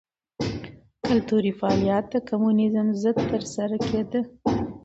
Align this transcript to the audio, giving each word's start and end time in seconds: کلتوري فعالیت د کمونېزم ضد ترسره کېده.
کلتوري 1.07 1.51
فعالیت 1.59 2.05
د 2.13 2.15
کمونېزم 2.29 2.87
ضد 3.01 3.17
ترسره 3.31 3.77
کېده. 3.87 4.21